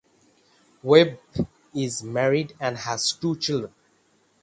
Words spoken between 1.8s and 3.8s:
married and has two children.